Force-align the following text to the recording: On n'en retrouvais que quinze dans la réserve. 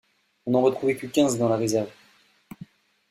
On 0.47 0.51
n'en 0.53 0.63
retrouvais 0.63 0.95
que 0.95 1.05
quinze 1.05 1.37
dans 1.37 1.47
la 1.47 1.57
réserve. 1.57 1.91